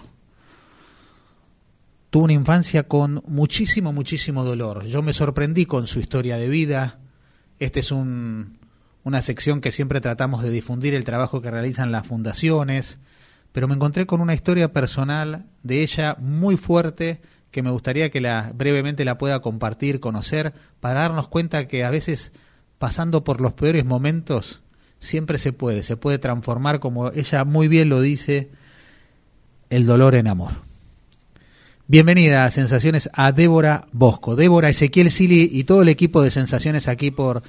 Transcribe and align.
Tuvo 2.09 2.23
una 2.23 2.33
infancia 2.33 2.87
con 2.87 3.21
muchísimo, 3.27 3.93
muchísimo 3.93 4.43
dolor. 4.43 4.85
Yo 4.85 5.03
me 5.03 5.13
sorprendí 5.13 5.67
con 5.67 5.85
su 5.85 5.99
historia 5.99 6.37
de 6.37 6.49
vida. 6.49 7.01
Esta 7.59 7.79
es 7.79 7.91
un, 7.91 8.57
una 9.03 9.21
sección 9.21 9.61
que 9.61 9.71
siempre 9.71 10.01
tratamos 10.01 10.43
de 10.43 10.49
difundir 10.49 10.93
el 10.93 11.03
trabajo 11.03 11.41
que 11.41 11.49
realizan 11.49 11.91
las 11.91 12.05
fundaciones, 12.05 12.99
pero 13.51 13.67
me 13.67 13.75
encontré 13.75 14.05
con 14.05 14.21
una 14.21 14.33
historia 14.33 14.73
personal 14.73 15.45
de 15.63 15.81
ella 15.81 16.17
muy 16.19 16.57
fuerte 16.57 17.21
que 17.49 17.63
me 17.63 17.71
gustaría 17.71 18.11
que 18.11 18.21
la 18.21 18.51
brevemente 18.53 19.05
la 19.05 19.17
pueda 19.17 19.41
compartir, 19.41 19.99
conocer, 19.99 20.53
para 20.79 20.99
darnos 21.01 21.27
cuenta 21.27 21.67
que 21.67 21.83
a 21.83 21.89
veces 21.89 22.33
pasando 22.77 23.23
por 23.23 23.41
los 23.41 23.53
peores 23.53 23.85
momentos 23.85 24.61
siempre 24.99 25.37
se 25.37 25.53
puede, 25.53 25.83
se 25.83 25.97
puede 25.97 26.19
transformar, 26.19 26.79
como 26.79 27.11
ella 27.11 27.45
muy 27.45 27.67
bien 27.67 27.89
lo 27.89 28.01
dice, 28.01 28.51
el 29.69 29.85
dolor 29.85 30.15
en 30.15 30.27
amor. 30.27 30.66
Bienvenida 31.89 32.43
a 32.43 32.51
Sensaciones 32.51 33.09
a 33.13 33.31
Débora 33.31 33.85
Bosco. 33.93 34.35
Débora, 34.35 34.67
Ezequiel 34.67 35.09
Sili 35.09 35.49
y 35.49 35.63
todo 35.63 35.83
el 35.83 35.87
equipo 35.87 36.21
de 36.21 36.31
Sensaciones 36.31 36.89
aquí 36.89 37.11
por 37.11 37.43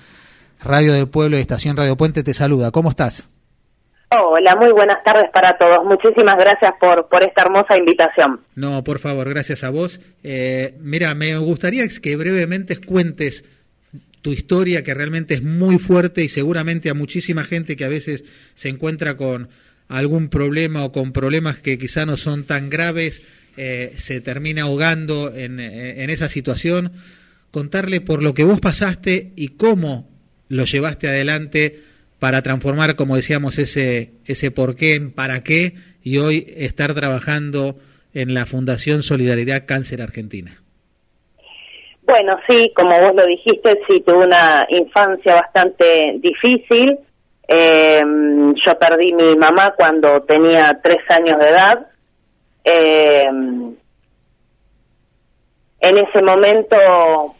Radio 0.62 0.92
del 0.92 1.08
Pueblo 1.08 1.36
y 1.36 1.40
Estación 1.40 1.76
Radio 1.76 1.96
Puente 1.96 2.22
te 2.22 2.32
saluda. 2.32 2.70
¿Cómo 2.70 2.88
estás? 2.88 3.28
Hola, 4.10 4.54
muy 4.54 4.70
buenas 4.70 5.02
tardes 5.02 5.28
para 5.32 5.58
todos. 5.58 5.84
Muchísimas 5.84 6.36
gracias 6.36 6.72
por, 6.78 7.08
por 7.08 7.24
esta 7.24 7.42
hermosa 7.42 7.76
invitación. 7.76 8.38
No, 8.54 8.84
por 8.84 9.00
favor, 9.00 9.28
gracias 9.28 9.64
a 9.64 9.70
vos. 9.70 10.00
Eh, 10.22 10.76
mira, 10.82 11.12
me 11.16 11.36
gustaría 11.38 11.82
que 12.00 12.14
brevemente 12.14 12.76
cuentes 12.76 13.44
tu 14.22 14.30
historia, 14.30 14.84
que 14.84 14.94
realmente 14.94 15.34
es 15.34 15.42
muy 15.42 15.80
fuerte 15.80 16.22
y 16.22 16.28
seguramente 16.28 16.90
a 16.90 16.94
muchísima 16.94 17.42
gente 17.42 17.74
que 17.74 17.84
a 17.84 17.88
veces 17.88 18.24
se 18.54 18.68
encuentra 18.68 19.16
con 19.16 19.48
algún 19.88 20.28
problema 20.28 20.84
o 20.84 20.92
con 20.92 21.12
problemas 21.12 21.58
que 21.58 21.76
quizá 21.76 22.06
no 22.06 22.16
son 22.16 22.44
tan 22.44 22.70
graves, 22.70 23.22
eh, 23.58 23.92
se 23.96 24.20
termina 24.20 24.62
ahogando 24.62 25.34
en, 25.34 25.60
en 25.60 26.10
esa 26.10 26.28
situación. 26.28 26.92
Contarle 27.50 28.00
por 28.00 28.22
lo 28.22 28.32
que 28.34 28.44
vos 28.44 28.60
pasaste 28.60 29.32
y 29.36 29.48
cómo 29.48 30.08
lo 30.48 30.64
llevaste 30.64 31.08
adelante 31.08 31.82
para 32.18 32.42
transformar, 32.42 32.96
como 32.96 33.16
decíamos, 33.16 33.58
ese, 33.58 34.12
ese 34.26 34.50
por 34.50 34.76
qué 34.76 34.94
en 34.94 35.12
para 35.12 35.42
qué 35.42 35.74
y 36.02 36.18
hoy 36.18 36.52
estar 36.56 36.94
trabajando 36.94 37.78
en 38.14 38.34
la 38.34 38.46
Fundación 38.46 39.02
Solidaridad 39.02 39.64
Cáncer 39.66 40.02
Argentina. 40.02 40.62
Bueno, 42.02 42.38
sí, 42.48 42.72
como 42.74 42.98
vos 43.00 43.14
lo 43.14 43.26
dijiste, 43.26 43.78
sí, 43.86 44.00
tuve 44.00 44.24
una 44.24 44.66
infancia 44.70 45.34
bastante 45.34 46.16
difícil. 46.18 46.98
Eh, 47.46 48.02
yo 48.64 48.78
perdí 48.78 49.12
mi 49.12 49.36
mamá 49.36 49.74
cuando 49.76 50.22
tenía 50.22 50.80
tres 50.82 50.98
años 51.10 51.38
de 51.38 51.48
edad. 51.48 51.86
Eh, 52.70 53.24
en 55.80 55.96
ese 55.96 56.22
momento, 56.22 56.76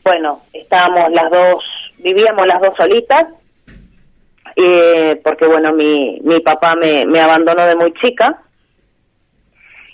bueno, 0.05 0.43
estábamos 0.53 1.11
las 1.11 1.31
dos, 1.31 1.65
vivíamos 1.99 2.47
las 2.47 2.61
dos 2.61 2.75
solitas 2.77 3.27
eh, 4.61 5.21
porque 5.23 5.47
bueno, 5.47 5.73
mi, 5.73 6.19
mi 6.25 6.41
papá 6.41 6.75
me, 6.75 7.07
me 7.07 7.21
abandonó 7.21 7.65
de 7.65 7.77
muy 7.77 7.93
chica. 7.95 8.43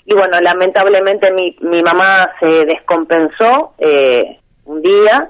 Y 0.06 0.14
bueno, 0.14 0.40
lamentablemente 0.40 1.30
mi, 1.32 1.54
mi 1.60 1.82
mamá 1.82 2.30
se 2.40 2.64
descompensó 2.64 3.74
eh, 3.78 4.38
un 4.64 4.80
día 4.80 5.28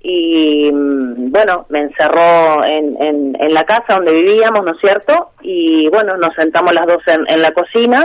y 0.00 0.68
bueno, 0.72 1.66
me 1.68 1.78
encerró 1.78 2.64
en, 2.64 3.00
en, 3.00 3.36
en, 3.38 3.54
la 3.54 3.62
casa 3.64 3.94
donde 3.94 4.12
vivíamos, 4.12 4.64
¿no 4.64 4.72
es 4.72 4.80
cierto? 4.80 5.30
Y 5.42 5.88
bueno, 5.88 6.16
nos 6.16 6.34
sentamos 6.34 6.72
las 6.72 6.86
dos 6.86 7.02
en, 7.06 7.24
en 7.28 7.40
la 7.40 7.52
cocina 7.52 8.04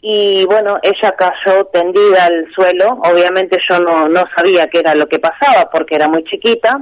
y 0.00 0.44
bueno, 0.44 0.78
ella 0.82 1.16
cayó 1.16 1.64
tendida 1.66 2.26
al 2.26 2.46
suelo, 2.54 3.00
obviamente 3.02 3.58
yo 3.68 3.80
no, 3.80 4.08
no 4.08 4.24
sabía 4.34 4.68
qué 4.68 4.78
era 4.78 4.94
lo 4.94 5.08
que 5.08 5.18
pasaba 5.18 5.68
porque 5.70 5.96
era 5.96 6.08
muy 6.08 6.24
chiquita, 6.24 6.78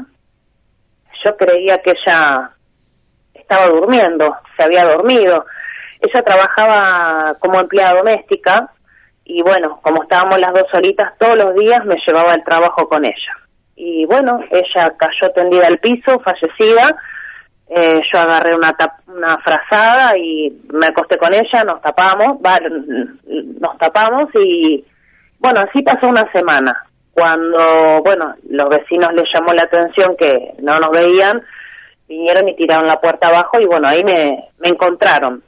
yo 1.25 1.37
creía 1.37 1.81
que 1.83 1.93
ella 1.93 2.51
estaba 3.35 3.69
durmiendo, 3.69 4.35
se 4.57 4.65
había 4.65 4.85
dormido. 4.85 5.45
Ella 6.01 6.23
trabajaba 6.23 7.37
como 7.39 7.61
empleada 7.61 7.99
doméstica 7.99 8.71
y 9.25 9.43
bueno, 9.43 9.81
como 9.83 10.03
estábamos 10.03 10.39
las 10.39 10.53
dos 10.53 10.67
solitas, 10.71 11.13
todos 11.19 11.37
los 11.37 11.55
días 11.55 11.85
me 11.85 11.97
llevaba 12.07 12.35
el 12.35 12.45
trabajo 12.45 12.89
con 12.89 13.05
ella. 13.05 13.33
Y 13.75 14.05
bueno, 14.07 14.41
ella 14.51 14.95
cayó 14.97 15.31
tendida 15.33 15.67
al 15.67 15.79
piso, 15.79 16.21
fallecida. 16.21 16.97
Eh, 17.69 18.01
yo 18.13 18.19
agarré 18.21 18.55
una, 18.55 18.77
una 19.09 19.39
frazada 19.39 20.17
y 20.17 20.63
me 20.73 20.87
acosté 20.87 21.19
con 21.19 21.35
ella, 21.35 21.65
nos 21.65 21.81
tapamos, 21.83 22.39
nos 23.61 23.79
tapamos 23.79 24.31
y 24.35 24.85
bueno, 25.41 25.61
así 25.61 25.83
pasó 25.83 26.09
una 26.09 26.31
semana 26.31 26.87
cuando, 27.13 28.03
bueno, 28.05 28.35
los 28.51 28.69
vecinos 28.69 29.13
les 29.15 29.29
llamó 29.33 29.53
la 29.55 29.63
atención 29.63 30.17
que 30.17 30.55
no 30.61 30.79
nos 30.79 30.91
veían, 30.91 31.43
vinieron 32.07 32.49
y 32.49 32.57
tiraron 32.57 32.87
la 32.87 33.01
puerta 33.01 33.29
abajo 33.29 33.59
y 33.59 33.65
bueno, 33.65 33.89
ahí 33.89 34.05
me, 34.05 34.51
me 34.59 34.69
encontraron. 34.69 35.43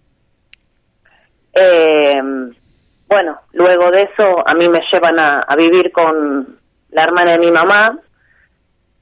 Eh, 1.53 2.21
bueno, 3.07 3.41
luego 3.53 3.91
de 3.91 4.03
eso 4.03 4.43
a 4.47 4.55
mí 4.55 4.69
me 4.69 4.81
llevan 4.91 5.19
a, 5.19 5.41
a 5.41 5.57
vivir 5.57 5.93
con 5.93 6.59
la 6.91 7.05
hermana 7.05 7.33
de 7.33 7.39
mi 7.39 7.51
mamá, 7.51 7.99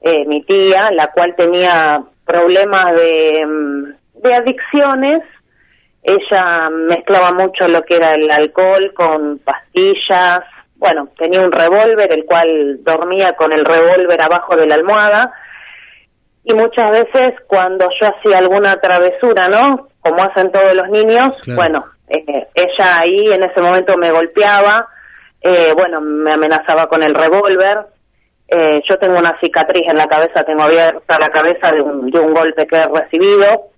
eh, 0.01 0.25
mi 0.25 0.43
tía, 0.43 0.89
la 0.91 1.07
cual 1.11 1.35
tenía 1.35 2.03
problemas 2.27 2.93
de, 2.93 3.45
mm, 3.45 4.21
de 4.21 4.33
adicciones. 4.33 5.23
Ella 6.03 6.69
mezclaba 6.69 7.31
mucho 7.31 7.67
lo 7.67 7.81
que 7.83 7.95
era 7.95 8.13
el 8.13 8.29
alcohol 8.29 8.93
con 8.93 9.39
pastillas, 9.39 10.41
bueno, 10.77 11.09
tenía 11.17 11.41
un 11.41 11.51
revólver, 11.51 12.11
el 12.11 12.25
cual 12.25 12.83
dormía 12.83 13.33
con 13.33 13.51
el 13.51 13.65
revólver 13.65 14.21
abajo 14.21 14.55
de 14.55 14.67
la 14.67 14.75
almohada, 14.75 15.33
y 16.43 16.53
muchas 16.53 16.91
veces 16.91 17.33
cuando 17.47 17.89
yo 17.99 18.07
hacía 18.07 18.37
alguna 18.37 18.79
travesura, 18.79 19.49
¿no? 19.49 19.89
Como 19.99 20.21
hacen 20.23 20.51
todos 20.51 20.73
los 20.75 20.89
niños, 20.89 21.33
bueno, 21.47 21.85
eh, 22.07 22.47
ella 22.53 22.99
ahí 22.99 23.31
en 23.31 23.43
ese 23.43 23.59
momento 23.59 23.97
me 23.97 24.11
golpeaba, 24.11 24.87
eh, 25.41 25.73
bueno, 25.75 25.99
me 25.99 26.31
amenazaba 26.31 26.87
con 26.87 27.03
el 27.03 27.13
revólver, 27.13 27.79
eh, 28.47 28.81
yo 28.87 28.97
tengo 28.97 29.17
una 29.17 29.37
cicatriz 29.39 29.83
en 29.87 29.97
la 29.97 30.07
cabeza, 30.07 30.43
tengo 30.43 30.63
abierta 30.63 31.19
la 31.19 31.29
cabeza 31.29 31.71
de 31.71 31.81
un, 31.81 32.09
de 32.09 32.19
un 32.19 32.33
golpe 32.33 32.65
que 32.65 32.77
he 32.77 32.87
recibido. 32.87 33.69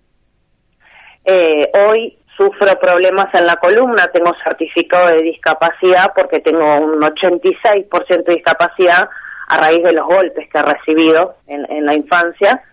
Eh, 1.25 1.69
hoy 1.74 2.18
sufro 2.38 2.80
problemas 2.80 3.33
en 3.33 3.45
la 3.45 3.57
columna, 3.57 4.07
tengo 4.07 4.33
certificado 4.44 5.07
de 5.07 5.24
discapacidad 5.24 6.13
porque 6.16 6.39
tengo 6.39 6.77
un 6.77 7.01
86% 7.01 8.24
de 8.24 8.36
discapacidad 8.36 9.10
a 9.48 9.57
raíz 9.57 9.83
de 9.83 9.94
los 9.94 10.06
golpes 10.06 10.48
que 10.50 10.57
he 10.57 10.62
recibido 10.62 11.36
en, 11.48 11.86
la 11.86 11.95
infancia. 11.95 12.63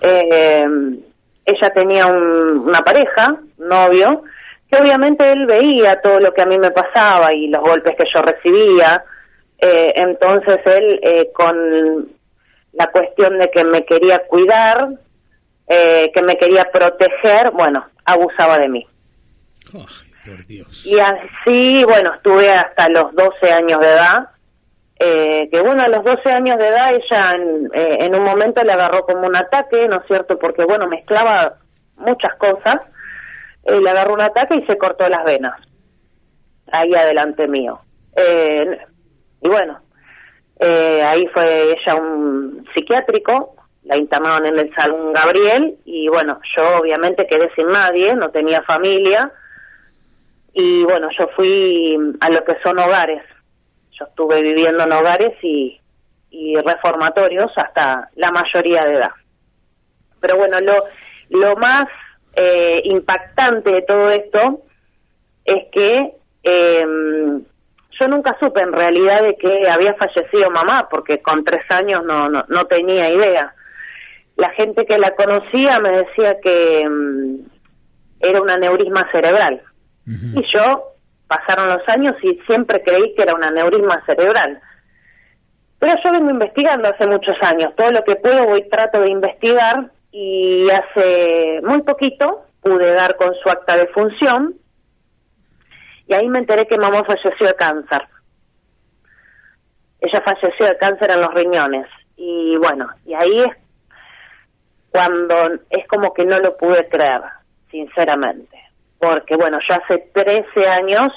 eh, 0.00 0.66
ella 1.44 1.70
tenía 1.70 2.06
una 2.06 2.82
pareja, 2.82 3.36
novio, 3.58 4.22
que 4.70 4.78
obviamente 4.78 5.30
él 5.30 5.46
veía 5.46 6.00
todo 6.00 6.18
lo 6.18 6.32
que 6.32 6.42
a 6.42 6.46
mí 6.46 6.58
me 6.58 6.70
pasaba 6.70 7.32
y 7.32 7.48
los 7.48 7.60
golpes 7.60 7.96
que 7.96 8.04
yo 8.12 8.22
recibía. 8.22 9.04
Eh, 9.58 9.92
entonces 9.96 10.60
él, 10.66 11.00
eh, 11.02 11.30
con 11.32 12.08
la 12.72 12.86
cuestión 12.88 13.38
de 13.38 13.50
que 13.50 13.64
me 13.64 13.84
quería 13.84 14.20
cuidar, 14.26 14.88
eh, 15.68 16.10
que 16.14 16.22
me 16.22 16.36
quería 16.36 16.64
proteger, 16.70 17.50
bueno, 17.52 17.86
abusaba 18.04 18.58
de 18.58 18.68
mí. 18.68 18.86
Y 20.84 20.98
así, 20.98 21.84
bueno, 21.84 22.14
estuve 22.14 22.50
hasta 22.50 22.88
los 22.88 23.14
12 23.14 23.52
años 23.52 23.80
de 23.80 23.86
edad, 23.86 24.28
eh, 24.98 25.48
que 25.50 25.60
bueno, 25.60 25.82
a 25.82 25.88
los 25.88 26.04
12 26.04 26.30
años 26.30 26.58
de 26.58 26.68
edad 26.68 26.94
ella 26.94 27.34
en, 27.34 27.66
eh, 27.74 27.98
en, 28.00 28.14
un 28.14 28.24
momento 28.24 28.62
le 28.62 28.72
agarró 28.72 29.04
como 29.04 29.26
un 29.26 29.36
ataque, 29.36 29.86
¿no 29.88 29.96
es 29.96 30.06
cierto? 30.06 30.38
Porque 30.38 30.64
bueno, 30.64 30.86
mezclaba 30.88 31.58
muchas 31.96 32.34
cosas. 32.36 32.76
eh, 33.64 33.80
le 33.80 33.90
agarró 33.90 34.14
un 34.14 34.22
ataque 34.22 34.56
y 34.56 34.66
se 34.66 34.78
cortó 34.78 35.08
las 35.08 35.24
venas, 35.24 35.60
ahí 36.72 36.94
adelante 36.94 37.46
mío. 37.46 37.80
Y 39.46 39.48
bueno, 39.48 39.80
eh, 40.58 41.04
ahí 41.04 41.24
fue 41.28 41.70
ella 41.70 41.94
un 41.94 42.66
psiquiátrico, 42.74 43.54
la 43.84 43.96
internaron 43.96 44.44
en 44.44 44.58
el 44.58 44.74
Salón 44.74 45.12
Gabriel 45.12 45.78
y 45.84 46.08
bueno, 46.08 46.40
yo 46.56 46.78
obviamente 46.78 47.28
quedé 47.28 47.48
sin 47.54 47.68
nadie, 47.68 48.12
no 48.16 48.30
tenía 48.30 48.64
familia 48.64 49.30
y 50.52 50.82
bueno, 50.82 51.10
yo 51.16 51.28
fui 51.36 51.96
a 52.18 52.28
lo 52.28 52.44
que 52.44 52.56
son 52.60 52.80
hogares. 52.80 53.22
Yo 53.92 54.06
estuve 54.06 54.42
viviendo 54.42 54.82
en 54.82 54.92
hogares 54.92 55.38
y, 55.42 55.80
y 56.30 56.56
reformatorios 56.56 57.52
hasta 57.54 58.10
la 58.16 58.32
mayoría 58.32 58.84
de 58.84 58.94
edad. 58.94 59.12
Pero 60.18 60.38
bueno, 60.38 60.58
lo, 60.60 60.86
lo 61.28 61.54
más 61.54 61.86
eh, 62.34 62.80
impactante 62.82 63.70
de 63.70 63.82
todo 63.82 64.10
esto 64.10 64.62
es 65.44 65.66
que 65.70 66.16
eh, 66.42 66.84
yo 67.98 68.08
nunca 68.08 68.36
supe 68.40 68.60
en 68.60 68.72
realidad 68.72 69.22
de 69.22 69.36
que 69.36 69.68
había 69.68 69.94
fallecido 69.94 70.50
mamá, 70.50 70.88
porque 70.88 71.20
con 71.22 71.44
tres 71.44 71.64
años 71.70 72.04
no, 72.04 72.28
no, 72.28 72.44
no 72.48 72.64
tenía 72.66 73.10
idea. 73.10 73.54
La 74.36 74.50
gente 74.50 74.84
que 74.84 74.98
la 74.98 75.14
conocía 75.14 75.80
me 75.80 75.90
decía 75.90 76.38
que 76.40 76.86
mm, 76.88 77.36
era 78.20 78.40
un 78.40 78.50
aneurisma 78.50 79.08
cerebral. 79.12 79.62
Y 80.08 80.42
yo, 80.44 80.92
pasaron 81.26 81.68
los 81.68 81.88
años 81.88 82.14
y 82.22 82.38
siempre 82.46 82.80
creí 82.80 83.12
que 83.16 83.22
era 83.22 83.34
un 83.34 83.42
aneurisma 83.42 84.04
cerebral. 84.06 84.60
Pero 85.80 85.94
yo 86.02 86.12
vengo 86.12 86.30
investigando 86.30 86.88
hace 86.88 87.08
muchos 87.08 87.36
años. 87.42 87.74
Todo 87.76 87.90
lo 87.90 88.04
que 88.04 88.14
puedo 88.14 88.46
voy 88.46 88.68
trato 88.68 89.00
de 89.00 89.10
investigar 89.10 89.90
y 90.12 90.68
hace 90.70 91.60
muy 91.64 91.82
poquito 91.82 92.46
pude 92.62 92.92
dar 92.92 93.16
con 93.16 93.34
su 93.42 93.48
acta 93.48 93.76
de 93.76 93.88
función 93.88 94.54
y 96.06 96.14
ahí 96.14 96.28
me 96.28 96.38
enteré 96.38 96.66
que 96.66 96.78
mamá 96.78 97.04
falleció 97.04 97.46
de 97.46 97.54
cáncer. 97.54 98.02
Ella 100.00 100.22
falleció 100.24 100.66
de 100.66 100.76
cáncer 100.76 101.10
en 101.10 101.20
los 101.20 101.34
riñones 101.34 101.86
y 102.16 102.56
bueno, 102.56 102.88
y 103.04 103.14
ahí 103.14 103.40
es 103.40 103.56
cuando 104.90 105.58
es 105.70 105.86
como 105.88 106.14
que 106.14 106.24
no 106.24 106.38
lo 106.38 106.56
pude 106.56 106.88
creer, 106.88 107.20
sinceramente, 107.70 108.58
porque 108.98 109.36
bueno, 109.36 109.58
yo 109.66 109.74
hace 109.74 109.98
13 110.14 110.68
años 110.68 111.12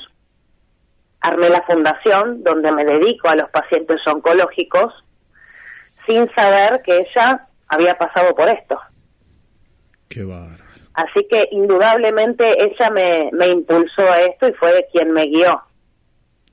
armé 1.22 1.50
la 1.50 1.62
fundación 1.64 2.44
donde 2.44 2.72
me 2.72 2.86
dedico 2.86 3.30
a 3.30 3.36
los 3.36 3.50
pacientes 3.50 4.06
oncológicos 4.08 4.94
sin 6.06 6.30
saber 6.34 6.82
que 6.82 6.98
ella 6.98 7.48
había 7.68 7.98
pasado 7.98 8.34
por 8.36 8.50
esto. 8.50 8.80
Qué 10.10 10.24
bárbaro. 10.24 10.69
Así 10.94 11.26
que 11.30 11.48
indudablemente 11.52 12.64
ella 12.64 12.90
me, 12.90 13.30
me 13.32 13.48
impulsó 13.48 14.02
a 14.10 14.22
esto 14.22 14.48
y 14.48 14.54
fue 14.54 14.88
quien 14.92 15.12
me 15.12 15.26
guió. 15.26 15.62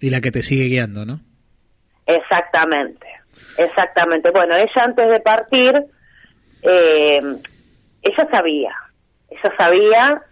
Y 0.01 0.11
la 0.11 0.21
que 0.21 0.31
te 0.31 0.43
sigue 0.43 0.67
guiando, 0.67 1.05
¿no? 1.05 1.21
Exactamente, 2.07 3.07
exactamente. 3.59 4.31
Bueno, 4.31 4.55
ella 4.55 4.85
antes 4.85 5.09
de 5.09 5.21
partir, 5.21 5.85
eh, 6.63 7.21
ella 8.03 8.29
sabía, 8.31 8.75
ella 9.29 9.55
sabía 9.59 10.23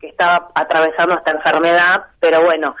que 0.00 0.08
estaba 0.08 0.50
atravesando 0.54 1.16
esta 1.16 1.32
enfermedad, 1.32 2.04
pero 2.20 2.42
bueno, 2.42 2.74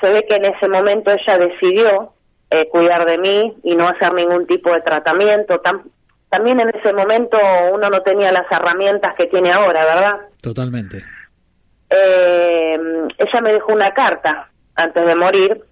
se 0.00 0.10
ve 0.10 0.24
que 0.28 0.36
en 0.36 0.44
ese 0.44 0.68
momento 0.68 1.10
ella 1.10 1.38
decidió 1.38 2.14
eh, 2.50 2.68
cuidar 2.68 3.04
de 3.04 3.18
mí 3.18 3.56
y 3.64 3.74
no 3.74 3.88
hacer 3.88 4.14
ningún 4.14 4.46
tipo 4.46 4.72
de 4.72 4.80
tratamiento. 4.80 5.60
También 6.28 6.60
en 6.60 6.70
ese 6.74 6.92
momento 6.92 7.38
uno 7.72 7.88
no 7.88 8.02
tenía 8.02 8.32
las 8.32 8.50
herramientas 8.50 9.14
que 9.16 9.26
tiene 9.26 9.52
ahora, 9.52 9.84
¿verdad? 9.84 10.20
Totalmente. 10.40 11.04
Eh, 11.90 12.78
ella 13.18 13.40
me 13.40 13.52
dejó 13.52 13.72
una 13.72 13.92
carta 13.92 14.50
antes 14.74 15.06
de 15.06 15.14
morir, 15.14 15.64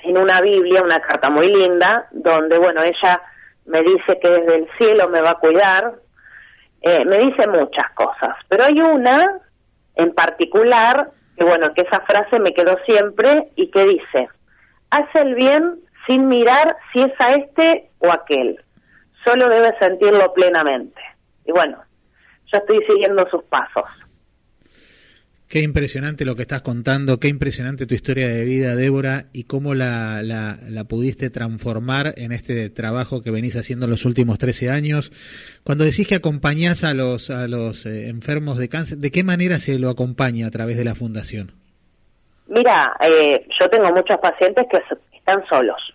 en 0.00 0.18
una 0.18 0.40
Biblia, 0.40 0.82
una 0.82 1.00
carta 1.00 1.30
muy 1.30 1.48
linda, 1.48 2.08
donde, 2.10 2.58
bueno, 2.58 2.82
ella 2.82 3.22
me 3.66 3.82
dice 3.82 4.18
que 4.20 4.28
desde 4.28 4.56
el 4.56 4.68
cielo 4.76 5.08
me 5.08 5.22
va 5.22 5.30
a 5.30 5.38
cuidar, 5.38 5.94
eh, 6.82 7.04
me 7.04 7.18
dice 7.18 7.46
muchas 7.46 7.90
cosas, 7.94 8.36
pero 8.48 8.64
hay 8.64 8.80
una 8.80 9.40
en 9.94 10.12
particular 10.14 11.10
que 11.36 11.44
bueno, 11.44 11.72
que 11.74 11.82
esa 11.82 12.00
frase 12.00 12.38
me 12.38 12.52
quedó 12.52 12.76
siempre 12.84 13.50
y 13.56 13.70
que 13.70 13.84
dice, 13.84 14.28
hace 14.90 15.18
el 15.20 15.34
bien 15.34 15.80
sin 16.06 16.28
mirar 16.28 16.76
si 16.92 17.00
es 17.00 17.12
a 17.20 17.32
este 17.32 17.90
o 17.98 18.10
aquel, 18.10 18.60
solo 19.24 19.48
debe 19.48 19.76
sentirlo 19.78 20.32
plenamente. 20.32 21.00
Y 21.44 21.52
bueno, 21.52 21.78
yo 22.52 22.58
estoy 22.58 22.84
siguiendo 22.86 23.28
sus 23.30 23.42
pasos. 23.44 23.84
Qué 25.48 25.60
impresionante 25.60 26.24
lo 26.24 26.34
que 26.34 26.42
estás 26.42 26.62
contando, 26.62 27.18
qué 27.20 27.28
impresionante 27.28 27.84
tu 27.84 27.94
historia 27.94 28.26
de 28.26 28.42
vida, 28.42 28.74
Débora, 28.74 29.26
y 29.34 29.44
cómo 29.44 29.74
la, 29.74 30.22
la, 30.22 30.58
la, 30.66 30.84
pudiste 30.84 31.28
transformar 31.28 32.14
en 32.16 32.32
este 32.32 32.70
trabajo 32.70 33.22
que 33.22 33.30
venís 33.30 33.54
haciendo 33.56 33.86
los 33.86 34.06
últimos 34.06 34.38
13 34.38 34.70
años. 34.70 35.12
Cuando 35.62 35.84
decís 35.84 36.08
que 36.08 36.14
acompañás 36.14 36.84
a 36.84 36.94
los, 36.94 37.28
a 37.28 37.48
los 37.48 37.84
eh, 37.84 38.08
enfermos 38.08 38.56
de 38.56 38.70
cáncer, 38.70 38.96
¿de 38.96 39.10
qué 39.10 39.24
manera 39.24 39.58
se 39.58 39.78
lo 39.78 39.90
acompaña 39.90 40.46
a 40.46 40.50
través 40.50 40.78
de 40.78 40.84
la 40.84 40.94
fundación? 40.94 41.52
Mira, 42.46 42.96
eh, 43.00 43.46
yo 43.60 43.68
tengo 43.68 43.92
muchos 43.92 44.16
pacientes 44.20 44.64
que 44.70 44.80
están 45.18 45.44
solos. 45.50 45.94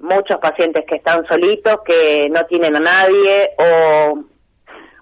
Muchos 0.00 0.38
pacientes 0.40 0.84
que 0.86 0.96
están 0.96 1.26
solitos, 1.26 1.80
que 1.84 2.28
no 2.30 2.44
tienen 2.46 2.76
a 2.76 2.80
nadie, 2.80 3.50
o, 3.58 4.18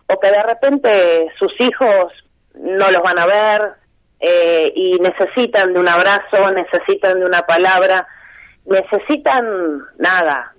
o 0.06 0.20
que 0.20 0.30
de 0.30 0.42
repente 0.42 1.32
sus 1.38 1.52
hijos 1.60 2.12
no 2.54 2.90
los 2.90 3.02
van 3.02 3.18
a 3.18 3.26
ver 3.26 3.72
eh, 4.20 4.72
y 4.74 4.98
necesitan 4.98 5.72
de 5.72 5.78
un 5.78 5.88
abrazo, 5.88 6.50
necesitan 6.50 7.20
de 7.20 7.26
una 7.26 7.42
palabra, 7.42 8.06
necesitan 8.64 9.80
nada, 9.98 10.54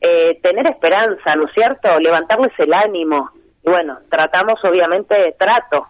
eh, 0.00 0.38
tener 0.42 0.66
esperanza, 0.66 1.36
¿no 1.36 1.46
es 1.46 1.52
cierto? 1.54 1.98
Levantarles 2.00 2.52
el 2.58 2.72
ánimo. 2.72 3.30
Y 3.62 3.70
bueno, 3.70 3.98
tratamos 4.10 4.62
obviamente, 4.64 5.36
trato 5.38 5.86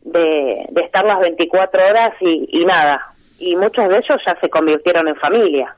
de, 0.00 0.66
de 0.70 0.80
estar 0.80 1.04
las 1.04 1.20
24 1.20 1.86
horas 1.86 2.12
y, 2.20 2.48
y 2.50 2.64
nada. 2.64 3.14
Y 3.38 3.54
muchos 3.54 3.88
de 3.88 3.98
ellos 3.98 4.18
ya 4.26 4.38
se 4.40 4.48
convirtieron 4.48 5.08
en 5.08 5.16
familia. 5.16 5.76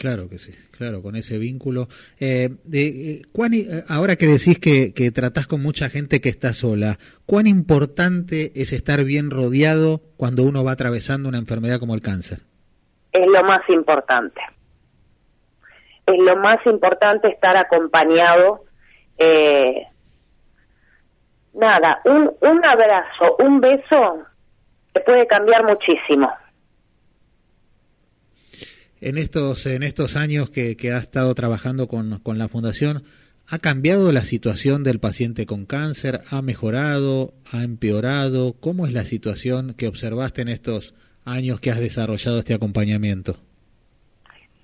Claro 0.00 0.30
que 0.30 0.38
sí, 0.38 0.52
claro, 0.70 1.02
con 1.02 1.14
ese 1.14 1.36
vínculo. 1.36 1.86
Eh, 2.18 2.48
de, 2.64 2.86
eh, 2.86 3.22
¿cuán, 3.32 3.52
eh, 3.52 3.84
ahora 3.86 4.16
que 4.16 4.26
decís 4.26 4.58
que, 4.58 4.94
que 4.94 5.10
tratás 5.10 5.46
con 5.46 5.62
mucha 5.62 5.90
gente 5.90 6.22
que 6.22 6.30
está 6.30 6.54
sola, 6.54 6.98
¿cuán 7.26 7.46
importante 7.46 8.50
es 8.54 8.72
estar 8.72 9.04
bien 9.04 9.30
rodeado 9.30 10.00
cuando 10.16 10.44
uno 10.44 10.64
va 10.64 10.72
atravesando 10.72 11.28
una 11.28 11.36
enfermedad 11.36 11.78
como 11.78 11.94
el 11.94 12.00
cáncer? 12.00 12.38
Es 13.12 13.26
lo 13.26 13.42
más 13.42 13.60
importante. 13.68 14.40
Es 16.06 16.18
lo 16.18 16.34
más 16.36 16.64
importante 16.64 17.28
estar 17.28 17.58
acompañado. 17.58 18.64
Eh, 19.18 19.86
nada, 21.52 22.00
un, 22.06 22.32
un 22.40 22.64
abrazo, 22.64 23.36
un 23.38 23.60
beso, 23.60 24.22
te 24.94 25.00
puede 25.00 25.26
cambiar 25.26 25.62
muchísimo 25.64 26.32
en 29.00 29.18
estos, 29.18 29.66
en 29.66 29.82
estos 29.82 30.16
años 30.16 30.50
que, 30.50 30.76
que 30.76 30.92
ha 30.92 30.98
estado 30.98 31.34
trabajando 31.34 31.88
con, 31.88 32.18
con, 32.20 32.38
la 32.38 32.48
Fundación, 32.48 33.04
¿ha 33.48 33.58
cambiado 33.58 34.12
la 34.12 34.22
situación 34.22 34.84
del 34.84 35.00
paciente 35.00 35.46
con 35.46 35.66
cáncer? 35.66 36.20
¿Ha 36.30 36.42
mejorado? 36.42 37.32
¿Ha 37.52 37.62
empeorado? 37.62 38.54
¿Cómo 38.60 38.86
es 38.86 38.92
la 38.92 39.04
situación 39.04 39.74
que 39.74 39.88
observaste 39.88 40.42
en 40.42 40.48
estos 40.48 40.94
años 41.24 41.60
que 41.60 41.70
has 41.70 41.80
desarrollado 41.80 42.38
este 42.38 42.54
acompañamiento? 42.54 43.36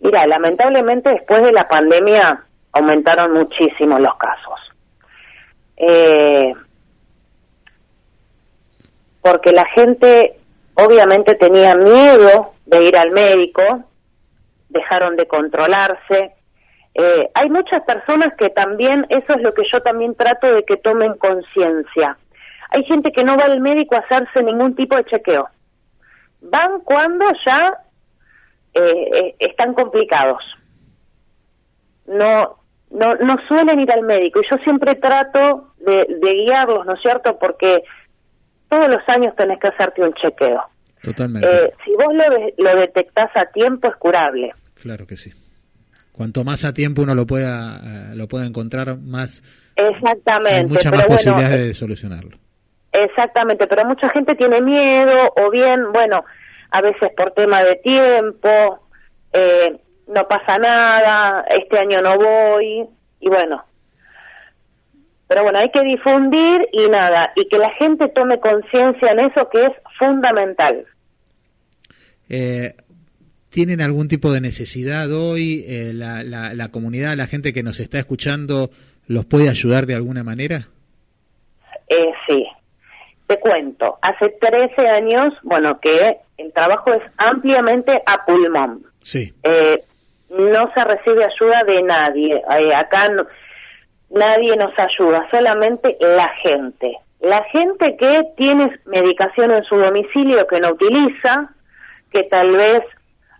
Mira, 0.00 0.26
lamentablemente 0.26 1.10
después 1.10 1.42
de 1.42 1.52
la 1.52 1.66
pandemia 1.66 2.44
aumentaron 2.72 3.32
muchísimo 3.32 3.98
los 3.98 4.14
casos. 4.16 4.60
Eh, 5.78 6.52
porque 9.22 9.52
la 9.52 9.64
gente 9.74 10.38
obviamente 10.74 11.34
tenía 11.34 11.74
miedo 11.74 12.52
de 12.66 12.84
ir 12.84 12.96
al 12.96 13.10
médico, 13.10 13.84
dejaron 14.76 15.16
de 15.16 15.26
controlarse. 15.26 16.32
Eh, 16.94 17.30
hay 17.34 17.50
muchas 17.50 17.82
personas 17.82 18.32
que 18.38 18.48
también, 18.50 19.06
eso 19.10 19.34
es 19.34 19.42
lo 19.42 19.52
que 19.52 19.64
yo 19.70 19.80
también 19.82 20.14
trato 20.14 20.46
de 20.52 20.64
que 20.64 20.76
tomen 20.76 21.14
conciencia. 21.18 22.16
Hay 22.70 22.84
gente 22.84 23.12
que 23.12 23.24
no 23.24 23.36
va 23.36 23.44
al 23.44 23.60
médico 23.60 23.94
a 23.94 24.00
hacerse 24.00 24.42
ningún 24.42 24.74
tipo 24.74 24.96
de 24.96 25.04
chequeo. 25.04 25.48
Van 26.40 26.80
cuando 26.80 27.26
ya 27.44 27.78
eh, 28.74 29.10
eh, 29.14 29.36
están 29.38 29.74
complicados. 29.74 30.42
No, 32.06 32.58
no, 32.90 33.14
no 33.16 33.36
suelen 33.48 33.80
ir 33.80 33.92
al 33.92 34.02
médico. 34.02 34.40
Y 34.40 34.48
yo 34.50 34.56
siempre 34.64 34.94
trato 34.94 35.72
de, 35.78 36.06
de 36.20 36.34
guiarlos, 36.34 36.86
¿no 36.86 36.94
es 36.94 37.00
cierto? 37.02 37.38
Porque 37.38 37.82
todos 38.68 38.88
los 38.88 39.08
años 39.08 39.34
tenés 39.36 39.58
que 39.58 39.68
hacerte 39.68 40.02
un 40.02 40.14
chequeo. 40.14 40.62
Totalmente. 41.02 41.48
Eh, 41.48 41.72
si 41.84 41.92
vos 41.92 42.12
lo, 42.12 42.24
lo 42.56 42.76
detectás 42.80 43.30
a 43.36 43.46
tiempo, 43.46 43.88
es 43.88 43.96
curable. 43.96 44.54
Claro 44.80 45.06
que 45.06 45.16
sí. 45.16 45.32
Cuanto 46.12 46.44
más 46.44 46.64
a 46.64 46.72
tiempo 46.72 47.02
uno 47.02 47.14
lo 47.14 47.26
pueda, 47.26 48.12
uh, 48.12 48.16
lo 48.16 48.26
pueda 48.26 48.46
encontrar, 48.46 48.96
más. 48.98 49.42
Exactamente. 49.76 50.58
Hay 50.58 50.66
muchas 50.66 50.92
más 50.92 51.06
posibilidades 51.06 51.50
bueno, 51.50 51.66
de 51.66 51.74
solucionarlo. 51.74 52.38
Exactamente, 52.92 53.66
pero 53.66 53.84
mucha 53.84 54.08
gente 54.08 54.34
tiene 54.34 54.62
miedo 54.62 55.32
o 55.36 55.50
bien, 55.50 55.92
bueno, 55.92 56.24
a 56.70 56.80
veces 56.80 57.10
por 57.14 57.32
tema 57.32 57.62
de 57.62 57.76
tiempo, 57.76 58.88
eh, 59.32 59.78
no 60.08 60.26
pasa 60.26 60.56
nada, 60.56 61.44
este 61.50 61.78
año 61.78 62.00
no 62.00 62.16
voy, 62.16 62.86
y 63.20 63.28
bueno. 63.28 63.64
Pero 65.28 65.42
bueno, 65.42 65.58
hay 65.58 65.70
que 65.70 65.82
difundir 65.82 66.66
y 66.72 66.88
nada, 66.88 67.32
y 67.36 67.46
que 67.48 67.58
la 67.58 67.70
gente 67.70 68.08
tome 68.08 68.40
conciencia 68.40 69.10
en 69.10 69.20
eso 69.20 69.48
que 69.50 69.66
es 69.66 69.72
fundamental. 69.98 70.86
Eh, 72.28 72.74
¿Tienen 73.50 73.80
algún 73.80 74.08
tipo 74.08 74.32
de 74.32 74.40
necesidad 74.40 75.10
hoy? 75.12 75.64
Eh, 75.68 75.92
la, 75.94 76.22
la, 76.22 76.52
la 76.54 76.68
comunidad, 76.68 77.16
la 77.16 77.26
gente 77.26 77.52
que 77.52 77.62
nos 77.62 77.80
está 77.80 77.98
escuchando, 77.98 78.70
los 79.06 79.24
puede 79.24 79.48
ayudar 79.48 79.86
de 79.86 79.94
alguna 79.94 80.22
manera? 80.24 80.68
Eh, 81.88 82.10
sí, 82.28 82.44
te 83.26 83.38
cuento, 83.38 83.98
hace 84.02 84.28
13 84.40 84.88
años, 84.88 85.32
bueno, 85.42 85.78
que 85.80 86.18
el 86.36 86.52
trabajo 86.52 86.92
es 86.92 87.02
ampliamente 87.16 88.02
a 88.04 88.24
pulmón. 88.26 88.82
Sí. 89.02 89.32
Eh, 89.44 89.82
no 90.30 90.70
se 90.74 90.84
recibe 90.84 91.24
ayuda 91.24 91.62
de 91.64 91.82
nadie. 91.84 92.42
Eh, 92.58 92.74
acá 92.74 93.08
no- 93.08 93.26
nadie 94.10 94.56
nos 94.56 94.72
ayuda, 94.78 95.26
solamente 95.30 95.96
la 96.00 96.28
gente. 96.42 96.92
La 97.20 97.42
gente 97.52 97.96
que 97.96 98.22
tiene 98.36 98.70
medicación 98.86 99.52
en 99.52 99.62
su 99.64 99.76
domicilio 99.76 100.46
que 100.48 100.60
no 100.60 100.72
utiliza, 100.72 101.54
que 102.10 102.24
tal 102.24 102.52
vez 102.52 102.80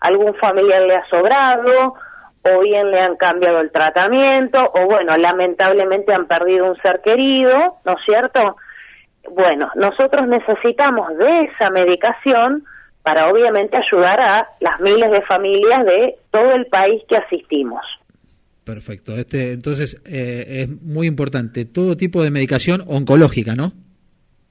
algún 0.01 0.35
familiar 0.35 0.83
le 0.83 0.95
ha 0.97 1.07
sobrado, 1.09 1.95
o 2.43 2.61
bien 2.61 2.91
le 2.91 3.01
han 3.01 3.17
cambiado 3.17 3.61
el 3.61 3.71
tratamiento, 3.73 4.71
o 4.75 4.87
bueno, 4.87 5.17
lamentablemente 5.17 6.15
han 6.15 6.27
perdido 6.27 6.71
un 6.71 6.77
ser 6.83 7.01
querido, 7.03 7.77
¿no 7.85 7.93
es 7.93 8.05
cierto? 8.05 8.57
Bueno, 9.31 9.71
nosotros 9.75 10.29
necesitamos 10.29 11.17
de 11.19 11.43
esa 11.43 11.71
medicación 11.71 12.65
para 13.03 13.29
obviamente 13.29 13.77
ayudar 13.77 14.21
a 14.21 14.49
las 14.61 14.81
miles 14.81 15.11
de 15.11 15.23
familias 15.23 15.85
de 15.85 16.17
todo 16.31 16.53
el 16.53 16.67
país 16.67 17.03
que 17.09 17.17
asistimos. 17.17 17.85
Perfecto. 18.65 19.17
Este, 19.17 19.53
entonces, 19.53 20.01
eh, 20.05 20.45
es 20.63 20.83
muy 20.83 21.07
importante 21.07 21.65
todo 21.65 21.97
tipo 21.97 22.23
de 22.23 22.31
medicación 22.31 22.85
oncológica, 22.89 23.55
¿no? 23.55 23.73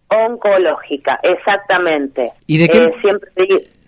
Oncológica, 0.09 1.19
exactamente. 1.23 2.31
¿Y 2.47 2.57
de 2.59 2.69
qué- 2.69 2.77
Eh, 2.83 2.93
siempre, 3.01 3.29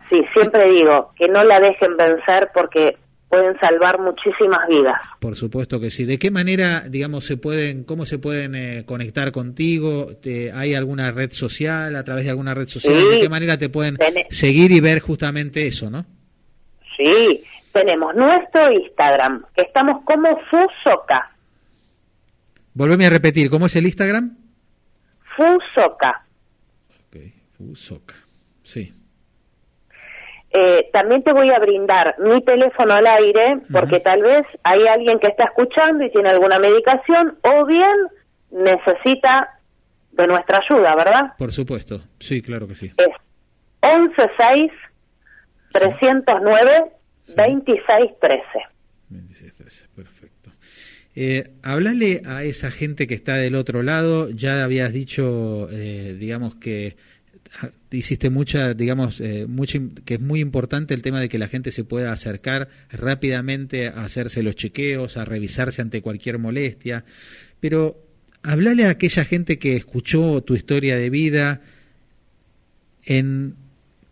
sí, 0.10 0.22
siempre 0.34 0.70
digo 0.72 1.12
que 1.18 1.28
no 1.28 1.44
la 1.44 1.60
dejen 1.60 1.96
vencer 1.98 2.50
porque 2.54 2.98
pueden 3.30 3.60
salvar 3.60 4.00
muchísimas 4.00 4.68
vidas. 4.70 4.96
Por 5.20 5.36
supuesto 5.36 5.80
que 5.82 5.92
sí. 5.92 6.06
¿De 6.06 6.18
qué 6.18 6.32
manera, 6.32 6.86
digamos, 6.88 7.26
se 7.26 7.36
pueden, 7.36 7.84
cómo 7.84 8.06
se 8.06 8.20
pueden 8.20 8.56
eh, 8.56 8.84
conectar 8.86 9.32
contigo? 9.34 10.16
¿Te- 10.22 10.52
¿Hay 10.54 10.76
alguna 10.76 11.12
red 11.12 11.32
social, 11.32 11.96
a 11.98 12.04
través 12.06 12.24
de 12.24 12.30
alguna 12.32 12.54
red 12.54 12.68
social? 12.68 12.98
Sí. 12.98 13.06
¿De 13.16 13.20
qué 13.22 13.30
manera 13.30 13.58
te 13.58 13.68
pueden 13.70 13.98
seguir 14.30 14.72
y 14.72 14.80
ver 14.80 15.00
justamente 15.02 15.68
eso, 15.68 15.90
no? 15.90 16.06
Sí, 16.96 17.44
tenemos 17.74 18.16
nuestro 18.16 18.72
Instagram, 18.72 19.44
que 19.56 19.64
estamos 19.64 20.04
como 20.06 20.40
Fusoca. 20.50 21.32
Volveme 22.74 23.08
a 23.08 23.10
repetir, 23.10 23.50
¿cómo 23.50 23.66
es 23.66 23.76
el 23.76 23.86
Instagram? 23.88 24.38
Fusoca. 25.36 26.24
Ok, 27.10 27.18
Fusoca. 27.58 28.16
Sí. 28.64 28.94
Eh, 30.52 30.90
también 30.94 31.24
te 31.24 31.34
voy 31.34 31.50
a 31.50 31.60
brindar 31.60 32.16
mi 32.20 32.42
teléfono 32.42 32.94
al 32.94 33.06
aire 33.06 33.60
porque 33.72 34.00
tal 34.00 34.22
vez 34.22 34.44
hay 34.64 34.88
alguien 34.88 35.20
que 35.20 35.28
está 35.28 35.44
escuchando 35.46 36.06
y 36.06 36.12
tiene 36.12 36.30
alguna 36.30 36.58
medicación 36.58 37.38
o 37.44 37.66
bien 37.66 37.96
necesita 38.52 39.60
de 40.12 40.28
nuestra 40.28 40.60
ayuda, 40.60 40.96
¿verdad? 40.96 41.34
Por 41.38 41.52
supuesto. 41.52 42.02
Sí, 42.20 42.42
claro 42.42 42.68
que 42.68 42.76
sí. 42.76 42.92
Es 42.98 43.10
116 43.82 44.72
309 45.74 46.92
2613. 47.36 48.44
26-13, 49.12 49.88
perfecto. 49.96 50.52
Eh, 51.16 51.52
hablale 51.64 52.22
a 52.26 52.44
esa 52.44 52.72
gente 52.72 53.08
que 53.08 53.16
está 53.16 53.36
del 53.36 53.56
otro 53.56 53.84
lado, 53.84 54.30
ya 54.30 54.64
habías 54.64 54.94
dicho, 54.94 55.68
eh, 55.72 56.16
digamos 56.18 56.56
que 56.56 56.96
hiciste 57.92 58.30
mucha, 58.30 58.74
digamos, 58.74 59.22
eh, 59.22 59.46
mucha, 59.48 59.80
que 60.06 60.16
es 60.16 60.20
muy 60.20 60.40
importante 60.40 60.94
el 60.94 61.02
tema 61.02 61.22
de 61.22 61.30
que 61.30 61.38
la 61.38 61.48
gente 61.48 61.72
se 61.72 61.84
pueda 61.84 62.12
acercar 62.12 62.68
rápidamente 62.92 63.88
a 63.88 64.04
hacerse 64.04 64.44
los 64.44 64.56
chequeos, 64.56 65.18
a 65.18 65.26
revisarse 65.26 65.82
ante 65.82 66.02
cualquier 66.02 66.40
molestia, 66.40 67.06
pero 67.60 67.98
hablale 68.44 68.86
a 68.86 68.92
aquella 68.92 69.26
gente 69.26 69.60
que 69.60 69.76
escuchó 69.76 70.42
tu 70.42 70.56
historia 70.56 70.96
de 70.98 71.10
vida, 71.10 71.62
en 73.06 73.56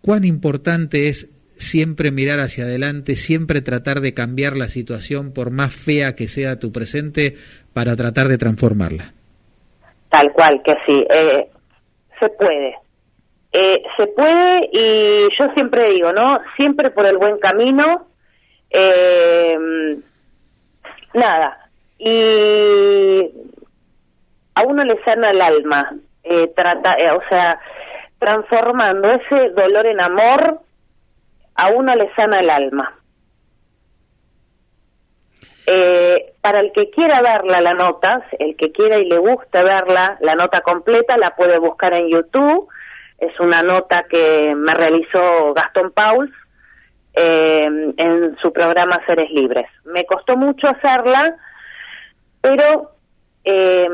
cuán 0.01 0.23
importante 0.23 1.07
es 1.07 1.29
siempre 1.57 2.11
mirar 2.11 2.39
hacia 2.39 2.65
adelante, 2.65 3.15
siempre 3.15 3.61
tratar 3.61 4.01
de 4.01 4.13
cambiar 4.13 4.55
la 4.57 4.67
situación, 4.67 5.33
por 5.33 5.51
más 5.51 5.73
fea 5.73 6.15
que 6.15 6.27
sea 6.27 6.59
tu 6.59 6.71
presente, 6.71 7.35
para 7.73 7.95
tratar 7.95 8.27
de 8.27 8.37
transformarla. 8.37 9.13
Tal 10.09 10.31
cual, 10.33 10.61
que 10.63 10.73
sí. 10.85 11.05
Eh, 11.09 11.47
se 12.19 12.29
puede. 12.29 12.84
Eh, 13.57 13.83
se 13.95 14.07
puede 14.07 14.69
y 14.73 15.29
yo 15.37 15.49
siempre 15.53 15.91
digo, 15.91 16.11
¿no? 16.11 16.41
Siempre 16.57 16.91
por 16.91 17.05
el 17.05 17.17
buen 17.17 17.37
camino. 17.39 18.05
Eh, 18.69 19.57
nada. 21.13 21.69
Y 21.97 23.31
a 24.55 24.61
uno 24.61 24.83
le 24.83 25.01
sana 25.05 25.29
el 25.29 25.41
alma. 25.41 25.95
Eh, 26.23 26.51
trata, 26.53 26.95
eh, 26.95 27.11
o 27.11 27.21
sea, 27.29 27.57
transformando 28.19 29.09
ese 29.09 29.51
dolor 29.51 29.85
en 29.85 30.01
amor, 30.01 30.59
a 31.53 31.67
uno 31.69 31.95
le 31.95 32.13
sana 32.13 32.41
el 32.41 32.49
alma. 32.49 32.93
Eh, 35.65 36.33
para 36.41 36.59
el 36.59 36.73
que 36.73 36.89
quiera 36.89 37.21
verla 37.21 37.61
la 37.61 37.73
nota, 37.73 38.27
el 38.37 38.57
que 38.57 38.73
quiera 38.73 38.97
y 38.97 39.05
le 39.05 39.17
guste 39.17 39.63
verla, 39.63 40.17
la 40.19 40.35
nota 40.35 40.59
completa 40.59 41.17
la 41.17 41.37
puede 41.37 41.57
buscar 41.57 41.93
en 41.93 42.09
YouTube. 42.09 42.67
Es 43.17 43.39
una 43.39 43.61
nota 43.61 44.03
que 44.03 44.53
me 44.55 44.73
realizó 44.73 45.53
Gastón 45.53 45.91
Pauls 45.91 46.31
eh, 47.13 47.93
en 47.97 48.37
su 48.41 48.51
programa 48.51 49.01
Seres 49.05 49.29
Libres. 49.31 49.67
Me 49.85 50.05
costó 50.05 50.35
mucho 50.35 50.67
hacerla, 50.67 51.35
pero 52.41 52.91
eh, 53.43 53.87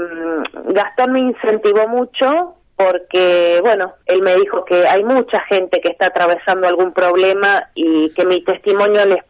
Gastón 0.66 1.14
me 1.14 1.20
incentivó 1.20 1.88
mucho 1.88 2.56
porque, 2.76 3.60
bueno, 3.62 3.94
él 4.08 4.22
me 4.22 4.36
dijo 4.36 4.66
que 4.66 4.88
hay 4.88 5.04
mucha 5.04 5.40
gente 5.42 5.82
que 5.82 5.90
está 5.90 6.08
atravesando 6.08 6.68
algún 6.68 6.94
problema 6.94 7.70
y 7.76 8.10
que 8.14 8.26
mi 8.26 8.44
testimonio 8.44 9.06
les 9.06 9.24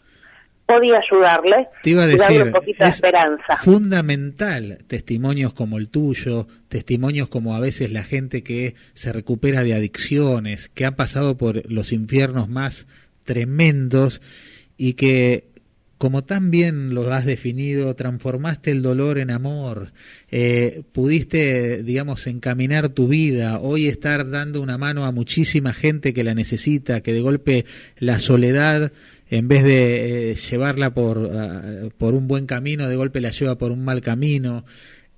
podía 0.74 1.00
ayudarles 1.00 1.68
Te 1.84 1.90
iba 1.92 2.04
a 2.04 2.08
y 2.08 2.18
darle 2.18 2.28
decir, 2.28 2.44
un 2.44 2.52
poquito 2.52 2.84
de 2.84 2.90
es 2.90 2.96
esperanza. 2.96 3.58
fundamental 3.58 4.80
testimonios 4.88 5.54
como 5.54 5.78
el 5.78 5.90
tuyo, 5.90 6.48
testimonios 6.70 7.28
como 7.28 7.56
a 7.56 7.60
veces 7.60 7.92
la 7.92 8.04
gente 8.04 8.44
que 8.44 8.76
se 8.94 9.12
recupera 9.12 9.64
de 9.64 9.74
adicciones, 9.74 10.70
que 10.70 10.86
ha 10.86 10.92
pasado 10.92 11.38
por 11.38 11.70
los 11.72 11.92
infiernos 11.92 12.50
más 12.50 12.88
tremendos 13.24 14.22
y 14.78 14.94
que 14.94 15.52
como 16.02 16.24
tan 16.24 16.50
bien 16.50 16.96
lo 16.96 17.14
has 17.14 17.26
definido, 17.26 17.94
transformaste 17.96 18.72
el 18.72 18.82
dolor 18.82 19.20
en 19.20 19.30
amor, 19.30 19.92
eh, 20.32 20.82
pudiste, 20.94 21.84
digamos, 21.84 22.26
encaminar 22.26 22.90
tu 22.90 23.08
vida, 23.08 23.60
hoy 23.60 23.88
estar 23.88 24.28
dando 24.32 24.64
una 24.64 24.80
mano 24.80 25.06
a 25.06 25.12
muchísima 25.12 25.74
gente 25.74 26.12
que 26.12 26.24
la 26.24 26.34
necesita, 26.34 27.02
que 27.02 27.14
de 27.14 27.22
golpe 27.22 27.66
la 28.00 28.18
soledad, 28.18 28.92
en 29.32 29.48
vez 29.48 29.64
de 29.64 30.32
eh, 30.32 30.36
llevarla 30.36 30.94
por, 30.94 31.32
ah, 31.34 31.90
por 31.98 32.14
un 32.14 32.28
buen 32.28 32.46
camino, 32.46 32.88
de 32.90 32.98
golpe 32.98 33.22
la 33.22 33.32
lleva 33.32 33.58
por 33.58 33.72
un 33.72 33.84
mal 33.84 34.02
camino. 34.02 34.66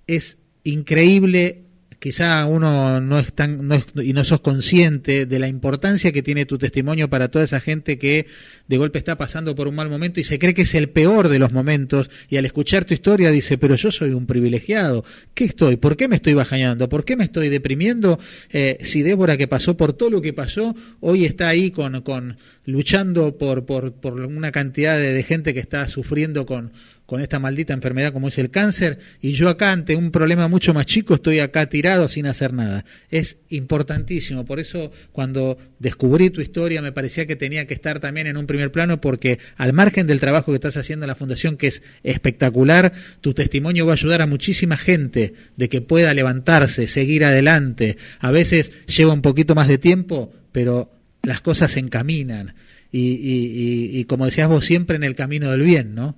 Es 0.05 0.37
increíble 0.63 1.63
quizá 2.03 2.45
uno 2.47 2.99
no 2.99 3.17
es 3.17 3.31
tan 3.31 3.65
no 3.65 3.75
es- 3.75 3.85
y 4.03 4.11
no 4.11 4.25
sos 4.25 4.41
consciente 4.41 5.25
de 5.25 5.39
la 5.39 5.47
importancia 5.47 6.11
que 6.11 6.21
tiene 6.21 6.45
tu 6.45 6.57
testimonio 6.57 7.09
para 7.09 7.29
toda 7.31 7.45
esa 7.45 7.61
gente 7.61 7.97
que 7.97 8.25
de 8.67 8.77
golpe 8.77 8.97
está 8.97 9.15
pasando 9.17 9.55
por 9.55 9.69
un 9.69 9.75
mal 9.75 9.89
momento 9.89 10.19
y 10.19 10.25
se 10.25 10.37
cree 10.37 10.53
que 10.53 10.63
es 10.63 10.75
el 10.75 10.89
peor 10.89 11.29
de 11.29 11.39
los 11.39 11.53
momentos 11.53 12.11
y 12.29 12.35
al 12.35 12.45
escuchar 12.45 12.83
tu 12.83 12.93
historia 12.93 13.31
dice 13.31 13.57
pero 13.57 13.75
yo 13.75 13.89
soy 13.89 14.11
un 14.11 14.25
privilegiado 14.25 15.05
¿qué 15.33 15.45
estoy? 15.45 15.77
¿por 15.77 15.95
qué 15.95 16.09
me 16.09 16.17
estoy 16.17 16.33
bajañando? 16.33 16.89
¿por 16.89 17.05
qué 17.05 17.15
me 17.15 17.23
estoy 17.23 17.47
deprimiendo? 17.47 18.19
Eh, 18.51 18.79
si 18.81 19.01
Débora 19.01 19.37
que 19.37 19.47
pasó 19.47 19.77
por 19.77 19.93
todo 19.93 20.09
lo 20.09 20.21
que 20.21 20.33
pasó 20.33 20.75
hoy 20.99 21.23
está 21.23 21.47
ahí 21.47 21.71
con, 21.71 22.01
con 22.01 22.35
luchando 22.65 23.37
por, 23.37 23.65
por, 23.65 23.93
por 23.93 24.19
una 24.19 24.51
cantidad 24.51 24.97
de, 24.97 25.13
de 25.13 25.23
gente 25.23 25.53
que 25.53 25.61
está 25.61 25.87
sufriendo 25.87 26.45
con 26.45 26.73
con 27.05 27.21
esta 27.21 27.39
maldita 27.39 27.73
enfermedad 27.73 28.13
como 28.13 28.27
es 28.27 28.37
el 28.37 28.49
cáncer 28.49 28.99
y 29.21 29.33
yo 29.33 29.49
acá 29.49 29.71
ante 29.71 29.95
un 29.95 30.11
problema 30.11 30.47
mucho 30.47 30.73
más 30.73 30.85
chico 30.85 31.15
estoy 31.15 31.39
acá 31.39 31.67
tirado 31.67 32.07
sin 32.07 32.25
hacer 32.25 32.53
nada. 32.53 32.85
Es 33.09 33.37
importantísimo, 33.49 34.45
por 34.45 34.59
eso 34.59 34.91
cuando 35.11 35.57
descubrí 35.79 36.29
tu 36.29 36.41
historia 36.41 36.81
me 36.81 36.91
parecía 36.91 37.25
que 37.25 37.35
tenía 37.35 37.67
que 37.67 37.73
estar 37.73 37.99
también 37.99 38.27
en 38.27 38.37
un 38.37 38.47
primer 38.47 38.71
plano 38.71 39.01
porque 39.01 39.39
al 39.57 39.73
margen 39.73 40.07
del 40.07 40.19
trabajo 40.19 40.51
que 40.51 40.55
estás 40.55 40.77
haciendo 40.77 41.05
en 41.05 41.09
la 41.09 41.15
fundación 41.15 41.57
que 41.57 41.67
es 41.67 41.83
espectacular, 42.03 42.93
tu 43.21 43.33
testimonio 43.33 43.85
va 43.85 43.93
a 43.93 43.95
ayudar 43.95 44.21
a 44.21 44.27
muchísima 44.27 44.77
gente 44.77 45.33
de 45.57 45.69
que 45.69 45.81
pueda 45.81 46.13
levantarse, 46.13 46.87
seguir 46.87 47.25
adelante. 47.25 47.97
A 48.19 48.31
veces 48.31 48.71
lleva 48.87 49.13
un 49.13 49.21
poquito 49.21 49.55
más 49.55 49.67
de 49.67 49.77
tiempo, 49.77 50.31
pero 50.51 50.91
las 51.21 51.41
cosas 51.41 51.71
se 51.71 51.79
encaminan 51.79 52.55
y, 52.91 53.99
y, 53.99 54.03
como 54.05 54.25
decías 54.25 54.47
vos, 54.47 54.65
siempre 54.65 54.97
en 54.97 55.03
el 55.03 55.15
camino 55.15 55.49
del 55.49 55.61
bien, 55.61 55.95
¿no? 55.95 56.15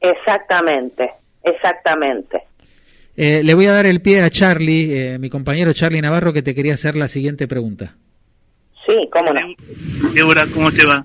Exactamente, 0.00 1.10
exactamente. 1.42 2.44
Eh, 3.16 3.42
le 3.44 3.54
voy 3.54 3.66
a 3.66 3.72
dar 3.72 3.86
el 3.86 4.00
pie 4.00 4.22
a 4.22 4.30
Charlie, 4.30 4.96
eh, 4.96 5.18
mi 5.18 5.28
compañero 5.28 5.72
Charlie 5.72 6.00
Navarro, 6.00 6.32
que 6.32 6.42
te 6.42 6.54
quería 6.54 6.74
hacer 6.74 6.96
la 6.96 7.08
siguiente 7.08 7.46
pregunta. 7.46 7.94
Sí, 8.86 9.08
cómo 9.12 9.32
no. 9.32 9.40
Débora, 10.14 10.46
¿cómo 10.54 10.70
te 10.72 10.86
va? 10.86 11.04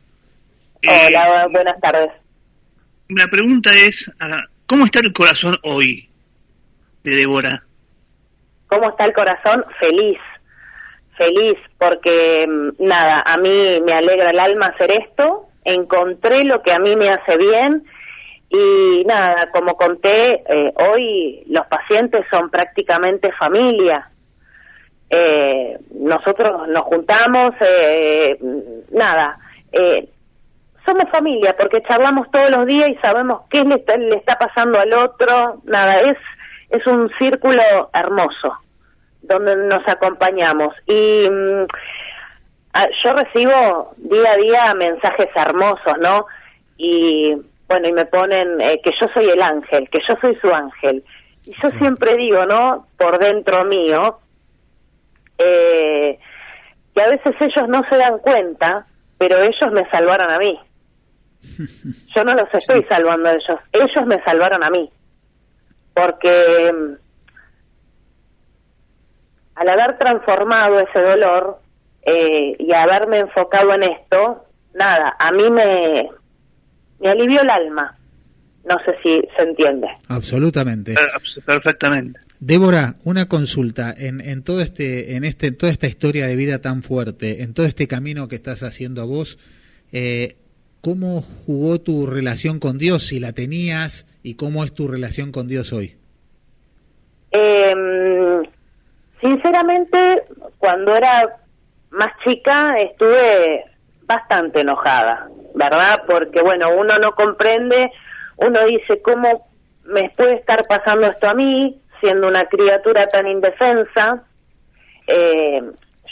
Hola, 0.87 1.43
eh, 1.43 1.47
buenas 1.51 1.79
tardes. 1.81 2.11
La 3.09 3.27
pregunta 3.27 3.71
es, 3.73 4.11
ah, 4.19 4.43
¿cómo 4.65 4.85
está 4.85 4.99
el 4.99 5.11
corazón 5.11 5.57
hoy 5.63 6.09
de 7.03 7.15
Débora? 7.15 7.63
¿Cómo 8.67 8.89
está 8.89 9.05
el 9.05 9.13
corazón? 9.13 9.65
Feliz, 9.79 10.17
feliz, 11.17 11.57
porque 11.77 12.47
mm, 12.47 12.83
nada, 12.83 13.23
a 13.25 13.37
mí 13.37 13.81
me 13.85 13.93
alegra 13.93 14.29
el 14.29 14.39
alma 14.39 14.67
hacer 14.67 14.91
esto, 14.91 15.49
encontré 15.65 16.45
lo 16.45 16.61
que 16.61 16.71
a 16.71 16.79
mí 16.79 16.95
me 16.95 17.09
hace 17.09 17.37
bien 17.37 17.83
y 18.55 19.03
nada, 19.05 19.49
como 19.51 19.75
conté, 19.75 20.43
eh, 20.47 20.73
hoy 20.75 21.43
los 21.47 21.65
pacientes 21.67 22.25
son 22.31 22.49
prácticamente 22.49 23.31
familia. 23.33 24.09
Eh, 25.09 25.77
nosotros 25.99 26.67
nos 26.69 26.83
juntamos, 26.83 27.51
eh, 27.59 28.37
nada, 28.91 29.37
somos 30.85 31.09
familia 31.11 31.55
porque 31.57 31.81
charlamos 31.81 32.31
todos 32.31 32.49
los 32.49 32.65
días 32.65 32.89
y 32.89 32.95
sabemos 32.95 33.41
qué 33.49 33.63
le 33.63 33.75
está, 33.75 33.97
le 33.97 34.15
está 34.15 34.37
pasando 34.37 34.79
al 34.79 34.93
otro, 34.93 35.61
nada, 35.65 35.99
es, 36.01 36.17
es 36.69 36.85
un 36.87 37.11
círculo 37.19 37.61
hermoso 37.93 38.53
donde 39.21 39.55
nos 39.55 39.85
acompañamos. 39.87 40.73
Y 40.85 41.27
mm, 41.29 41.65
yo 43.03 43.13
recibo 43.13 43.93
día 43.97 44.31
a 44.31 44.37
día 44.37 44.73
mensajes 44.75 45.29
hermosos, 45.35 45.97
¿no? 45.99 46.25
Y 46.77 47.35
bueno, 47.67 47.87
y 47.87 47.93
me 47.93 48.05
ponen 48.05 48.61
eh, 48.61 48.79
que 48.83 48.91
yo 48.99 49.07
soy 49.13 49.29
el 49.29 49.41
ángel, 49.41 49.89
que 49.89 49.99
yo 50.07 50.15
soy 50.21 50.35
su 50.35 50.53
ángel. 50.53 51.03
Y 51.45 51.53
yo 51.61 51.69
siempre 51.71 52.15
digo, 52.15 52.45
¿no? 52.45 52.87
Por 52.97 53.19
dentro 53.19 53.65
mío, 53.65 54.19
eh, 55.37 56.19
que 56.93 57.01
a 57.01 57.09
veces 57.09 57.35
ellos 57.39 57.67
no 57.67 57.81
se 57.89 57.97
dan 57.97 58.19
cuenta, 58.19 58.87
pero 59.17 59.37
ellos 59.41 59.71
me 59.71 59.89
salvaron 59.89 60.31
a 60.31 60.39
mí. 60.39 60.59
Yo 62.15 62.23
no 62.23 62.33
los 62.33 62.51
estoy 62.53 62.83
salvando 62.89 63.29
a 63.29 63.33
ellos, 63.33 63.59
ellos 63.71 64.05
me 64.07 64.23
salvaron 64.23 64.63
a 64.63 64.69
mí. 64.69 64.89
Porque 65.93 66.73
mm, 66.73 66.93
al 69.55 69.69
haber 69.69 69.97
transformado 69.97 70.79
ese 70.79 71.01
dolor 71.01 71.59
eh, 72.01 72.55
y 72.57 72.73
haberme 72.73 73.19
enfocado 73.19 73.73
en 73.73 73.83
esto, 73.83 74.45
nada, 74.73 75.15
a 75.19 75.31
mí 75.31 75.49
me, 75.49 76.09
me 76.99 77.09
alivió 77.09 77.41
el 77.41 77.49
alma. 77.49 77.97
No 78.67 78.77
sé 78.83 78.95
si 79.03 79.21
se 79.35 79.43
entiende. 79.43 79.87
Absolutamente. 80.07 80.93
Eh, 80.93 81.41
perfectamente. 81.45 82.19
Débora, 82.39 82.95
una 83.03 83.27
consulta 83.27 83.93
en, 83.95 84.21
en 84.21 84.43
todo 84.43 84.61
este, 84.61 85.15
en 85.15 85.23
este, 85.23 85.51
toda 85.51 85.71
esta 85.71 85.87
historia 85.87 86.27
de 86.27 86.35
vida 86.35 86.59
tan 86.61 86.81
fuerte, 86.81 87.43
en 87.43 87.53
todo 87.53 87.65
este 87.65 87.87
camino 87.87 88.27
que 88.27 88.35
estás 88.35 88.63
haciendo 88.63 89.07
vos, 89.07 89.37
eh, 89.91 90.37
¿cómo 90.81 91.21
jugó 91.45 91.79
tu 91.79 92.07
relación 92.07 92.59
con 92.59 92.77
Dios, 92.77 93.03
si 93.03 93.19
la 93.19 93.33
tenías, 93.33 94.07
y 94.23 94.33
cómo 94.33 94.63
es 94.63 94.73
tu 94.73 94.87
relación 94.87 95.31
con 95.31 95.47
Dios 95.47 95.71
hoy? 95.71 95.95
Eh, 97.31 97.73
Sinceramente, 99.25 100.23
cuando 100.59 100.95
era 100.95 101.37
más 101.89 102.11
chica 102.23 102.75
estuve 102.79 103.63
bastante 104.03 104.61
enojada, 104.61 105.27
¿verdad? 105.55 106.03
Porque, 106.05 106.41
bueno, 106.41 106.69
uno 106.69 106.99
no 106.99 107.15
comprende, 107.15 107.91
uno 108.37 108.65
dice, 108.65 109.01
¿cómo 109.01 109.47
me 109.85 110.09
puede 110.11 110.35
estar 110.35 110.65
pasando 110.67 111.07
esto 111.07 111.29
a 111.29 111.33
mí, 111.33 111.81
siendo 112.01 112.27
una 112.27 112.45
criatura 112.45 113.07
tan 113.07 113.27
indefensa? 113.27 114.23
Eh, 115.07 115.61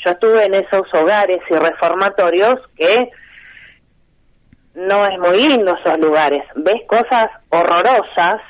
yo 0.04 0.12
estuve 0.12 0.46
en 0.46 0.56
esos 0.56 0.92
hogares 0.94 1.42
y 1.50 1.54
reformatorios 1.54 2.60
que 2.76 3.10
no 4.76 5.06
es 5.06 5.20
muy 5.20 5.48
lindo 5.48 5.76
esos 5.76 6.00
lugares. 6.00 6.44
Ves 6.56 6.82
cosas 6.88 7.28
horrorosas, 7.50 8.42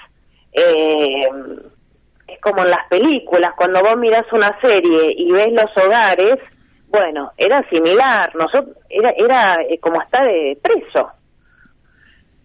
eh, 0.53 1.27
es 2.27 2.39
como 2.39 2.63
en 2.63 2.69
las 2.69 2.87
películas, 2.87 3.51
cuando 3.57 3.81
vos 3.81 3.97
miras 3.97 4.25
una 4.31 4.57
serie 4.61 5.13
y 5.17 5.31
ves 5.31 5.51
los 5.51 5.75
hogares, 5.85 6.37
bueno, 6.93 7.31
era 7.37 7.67
similar, 7.69 8.35
nosotros 8.35 8.77
era, 8.87 9.09
era 9.17 9.57
eh, 9.63 9.79
como 9.79 9.99
estar 9.99 10.23
de 10.23 10.55
preso. 10.61 11.09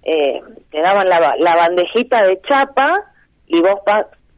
Eh, 0.02 0.40
te 0.70 0.80
daban 0.80 1.06
la, 1.06 1.34
la, 1.38 1.54
bandejita 1.54 2.22
de 2.22 2.40
chapa 2.40 3.04
y 3.46 3.60
vos 3.60 3.80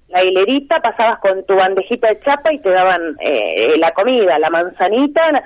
la 0.08 0.24
hilerita 0.24 0.82
pasabas 0.82 1.20
con 1.20 1.46
tu 1.46 1.54
bandejita 1.54 2.08
de 2.08 2.20
chapa 2.22 2.52
y 2.52 2.58
te 2.58 2.70
daban 2.70 3.16
eh, 3.20 3.76
la 3.78 3.92
comida, 3.92 4.36
la 4.40 4.50
manzanita. 4.50 5.44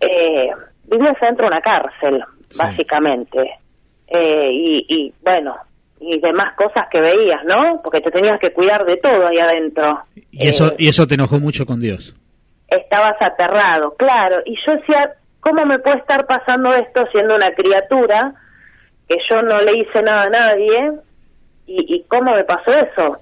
Eh, 0.00 0.48
vivías 0.84 1.20
dentro 1.20 1.44
de 1.44 1.48
una 1.48 1.60
cárcel, 1.60 2.24
básicamente. 2.56 3.58
Eh, 4.06 4.48
y, 4.50 4.86
y 4.88 5.14
bueno, 5.22 5.54
y 6.00 6.18
demás 6.18 6.54
cosas 6.56 6.86
que 6.90 7.02
veías, 7.02 7.44
¿no? 7.44 7.78
Porque 7.84 8.00
te 8.00 8.10
tenías 8.10 8.40
que 8.40 8.54
cuidar 8.54 8.86
de 8.86 8.96
todo 8.96 9.26
ahí 9.26 9.38
adentro. 9.38 10.02
¿Y 10.30 10.48
eso, 10.48 10.68
eh, 10.68 10.76
y 10.78 10.88
eso 10.88 11.06
te 11.06 11.14
enojó 11.16 11.38
mucho 11.40 11.66
con 11.66 11.78
Dios? 11.78 12.16
Estabas 12.68 13.14
aterrado, 13.20 13.94
claro. 13.96 14.42
Y 14.44 14.56
yo 14.64 14.76
decía, 14.76 15.14
¿cómo 15.40 15.64
me 15.64 15.78
puede 15.78 15.98
estar 15.98 16.26
pasando 16.26 16.74
esto 16.74 17.06
siendo 17.12 17.36
una 17.36 17.52
criatura 17.52 18.34
que 19.08 19.18
yo 19.28 19.42
no 19.42 19.60
le 19.62 19.76
hice 19.78 20.02
nada 20.02 20.22
a 20.22 20.30
nadie? 20.30 20.92
¿Y, 21.68 22.04
cómo 22.08 22.34
me 22.34 22.44
pasó 22.44 22.72
eso? 22.72 23.18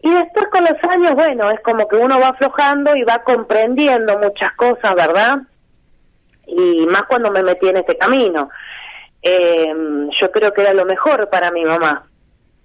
Y 0.00 0.12
después 0.12 0.48
con 0.48 0.64
los 0.64 0.82
años, 0.90 1.14
bueno, 1.14 1.50
es 1.50 1.60
como 1.60 1.86
que 1.86 1.96
uno 1.96 2.18
va 2.18 2.28
aflojando 2.28 2.96
y 2.96 3.04
va 3.04 3.22
comprendiendo 3.22 4.18
muchas 4.18 4.52
cosas, 4.54 4.94
¿verdad? 4.96 5.38
Y 6.46 6.86
más 6.86 7.02
cuando 7.04 7.30
me 7.30 7.42
metí 7.44 7.68
en 7.68 7.76
este 7.76 7.96
camino 7.96 8.50
eh, 9.22 9.72
yo 10.10 10.30
creo 10.32 10.52
que 10.52 10.62
era 10.62 10.74
lo 10.74 10.84
mejor 10.84 11.30
para 11.30 11.50
mi 11.50 11.64
mamá. 11.64 12.04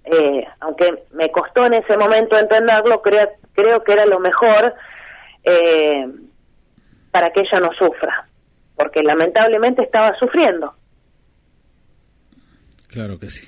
Eh, 0.04 0.46
aunque 0.60 1.04
me 1.12 1.30
costó 1.30 1.66
en 1.66 1.74
ese 1.74 1.96
momento 1.96 2.36
entenderlo, 2.36 3.00
creo, 3.02 3.30
creo 3.54 3.84
que 3.84 3.92
era 3.92 4.06
lo 4.06 4.18
mejor 4.18 4.74
eh, 5.48 6.06
para 7.10 7.30
que 7.32 7.40
ella 7.40 7.60
no 7.60 7.72
sufra, 7.72 8.28
porque 8.76 9.02
lamentablemente 9.02 9.82
estaba 9.82 10.14
sufriendo. 10.18 10.74
Claro 12.88 13.18
que 13.18 13.30
sí. 13.30 13.46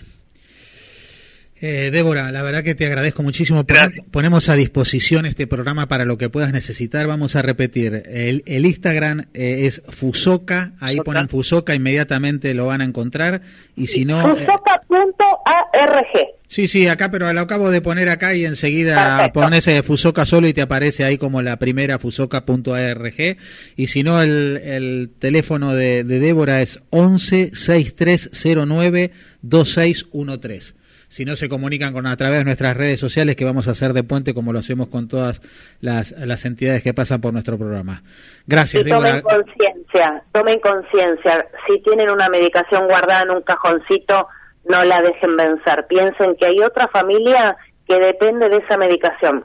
Eh, 1.62 1.90
Débora, 1.90 2.32
la 2.32 2.42
verdad 2.42 2.64
que 2.64 2.74
te 2.74 2.86
agradezco 2.86 3.22
muchísimo. 3.22 3.66
ponemos 4.10 4.48
a 4.48 4.54
disposición 4.54 5.26
este 5.26 5.46
programa 5.46 5.88
para 5.88 6.06
lo 6.06 6.16
que 6.16 6.30
puedas 6.30 6.52
necesitar. 6.52 7.06
Vamos 7.06 7.36
a 7.36 7.42
repetir. 7.42 8.02
El, 8.06 8.42
Instagram 8.46 9.26
eh, 9.34 9.66
es 9.66 9.82
Fusoca. 9.90 10.72
Ahí 10.80 10.96
ponen 11.00 11.28
Fusoca, 11.28 11.74
inmediatamente 11.74 12.54
lo 12.54 12.66
van 12.66 12.80
a 12.80 12.84
encontrar. 12.84 13.42
Y 13.76 13.88
si 13.88 14.06
no. 14.06 14.38
Eh, 14.38 14.46
Fusoca.arg. 14.46 16.39
Sí, 16.50 16.66
sí, 16.66 16.88
acá, 16.88 17.12
pero 17.12 17.32
lo 17.32 17.40
acabo 17.42 17.70
de 17.70 17.80
poner 17.80 18.08
acá 18.08 18.34
y 18.34 18.44
enseguida 18.44 19.30
pones 19.32 19.70
Fusoca 19.84 20.26
solo 20.26 20.48
y 20.48 20.52
te 20.52 20.62
aparece 20.62 21.04
ahí 21.04 21.16
como 21.16 21.42
la 21.42 21.58
primera 21.58 22.00
fusoca.arg. 22.00 23.36
Y 23.76 23.86
si 23.86 24.02
no, 24.02 24.20
el, 24.20 24.60
el 24.64 25.12
teléfono 25.16 25.74
de, 25.74 26.02
de 26.02 26.18
Débora 26.18 26.60
es 26.60 26.82
11 26.90 27.54
6309 27.54 29.12
2613 29.42 30.74
si 31.06 31.24
no 31.24 31.34
se 31.34 31.48
comunican 31.48 31.92
con 31.92 32.06
a 32.06 32.16
través 32.16 32.38
de 32.38 32.44
nuestras 32.44 32.76
redes 32.76 33.00
sociales 33.00 33.34
que 33.34 33.44
vamos 33.44 33.66
a 33.66 33.72
hacer 33.72 33.92
de 33.92 34.04
puente 34.04 34.32
como 34.32 34.52
lo 34.52 34.60
hacemos 34.60 34.88
con 34.88 35.08
todas 35.08 35.42
las, 35.80 36.12
las 36.12 36.44
entidades 36.44 36.84
que 36.84 36.94
pasan 36.94 37.20
por 37.20 37.32
nuestro 37.32 37.58
programa. 37.58 38.04
Gracias, 38.46 38.86
y 38.86 38.88
Tomen 38.88 39.20
conciencia, 39.20 40.22
tomen 40.30 40.60
conciencia. 40.60 41.46
Si 41.66 41.80
tienen 41.82 42.10
una 42.10 42.28
medicación 42.28 42.86
guardada 42.86 43.22
en 43.24 43.30
un 43.30 43.42
cajoncito, 43.42 44.28
no 44.64 44.84
la 44.84 45.02
dejen 45.02 45.36
vencer. 45.36 45.86
Piensen 45.88 46.36
que 46.36 46.46
hay 46.46 46.60
otra 46.60 46.88
familia 46.88 47.56
que 47.86 47.98
depende 47.98 48.48
de 48.48 48.58
esa 48.58 48.76
medicación. 48.76 49.44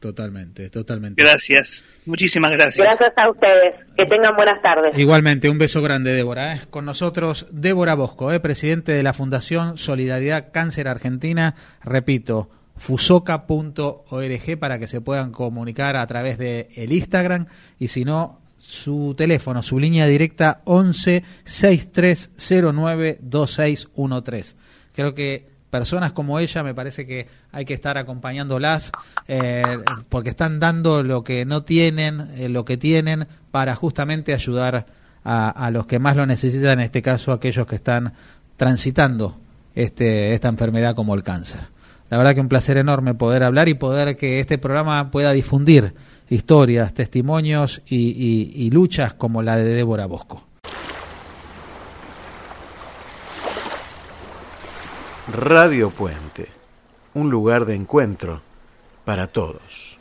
Totalmente, 0.00 0.70
totalmente. 0.70 1.22
Gracias, 1.22 1.84
muchísimas 2.06 2.52
gracias. 2.52 2.86
Gracias 2.86 3.12
a 3.16 3.30
ustedes. 3.30 3.74
Que 3.96 4.06
tengan 4.06 4.34
buenas 4.34 4.62
tardes. 4.62 4.96
Igualmente, 4.96 5.50
un 5.50 5.58
beso 5.58 5.82
grande, 5.82 6.14
Débora. 6.14 6.54
¿eh? 6.54 6.60
Con 6.70 6.86
nosotros, 6.86 7.48
Débora 7.50 7.94
Bosco, 7.94 8.32
¿eh? 8.32 8.40
presidente 8.40 8.92
de 8.92 9.02
la 9.02 9.12
Fundación 9.12 9.76
Solidaridad 9.76 10.52
Cáncer 10.52 10.88
Argentina. 10.88 11.54
Repito, 11.84 12.48
fusoca.org 12.78 14.58
para 14.58 14.78
que 14.78 14.86
se 14.86 15.02
puedan 15.02 15.32
comunicar 15.32 15.96
a 15.96 16.06
través 16.06 16.38
de 16.38 16.70
el 16.76 16.92
Instagram 16.92 17.48
y 17.78 17.88
si 17.88 18.06
no, 18.06 18.39
su 18.60 19.14
teléfono, 19.16 19.62
su 19.62 19.78
línea 19.78 20.06
directa 20.06 20.60
11 20.64 21.24
6309 21.44 23.18
2613. 23.22 24.56
Creo 24.92 25.14
que 25.14 25.48
personas 25.70 26.12
como 26.12 26.38
ella 26.38 26.62
me 26.62 26.74
parece 26.74 27.06
que 27.06 27.26
hay 27.52 27.64
que 27.64 27.74
estar 27.74 27.96
acompañándolas 27.96 28.92
eh, 29.28 29.62
porque 30.08 30.30
están 30.30 30.60
dando 30.60 31.02
lo 31.02 31.24
que 31.24 31.46
no 31.46 31.62
tienen, 31.62 32.28
eh, 32.36 32.48
lo 32.48 32.64
que 32.64 32.76
tienen 32.76 33.26
para 33.50 33.74
justamente 33.74 34.34
ayudar 34.34 34.86
a, 35.24 35.48
a, 35.48 35.70
los 35.70 35.86
que 35.86 35.98
más 35.98 36.16
lo 36.16 36.26
necesitan, 36.26 36.80
en 36.80 36.80
este 36.80 37.02
caso 37.02 37.32
aquellos 37.32 37.66
que 37.66 37.76
están 37.76 38.12
transitando 38.56 39.38
este, 39.74 40.34
esta 40.34 40.48
enfermedad 40.48 40.94
como 40.94 41.14
el 41.14 41.22
cáncer. 41.22 41.60
La 42.10 42.18
verdad 42.18 42.34
que 42.34 42.40
un 42.40 42.48
placer 42.48 42.76
enorme 42.76 43.14
poder 43.14 43.44
hablar 43.44 43.68
y 43.68 43.74
poder 43.74 44.16
que 44.16 44.40
este 44.40 44.58
programa 44.58 45.10
pueda 45.12 45.30
difundir 45.32 45.94
historias, 46.30 46.94
testimonios 46.94 47.82
y, 47.86 48.70
luchas 48.70 49.14
como 49.14 49.42
la 49.42 49.56
de 49.56 49.64
Débora 49.74 50.06
Bosco. 50.06 50.42
Radio 55.32 55.90
Puente, 55.90 56.48
un 57.14 57.30
lugar 57.30 57.64
de 57.66 57.74
encuentro 57.74 58.40
para 59.04 59.26
todos. 59.26 59.99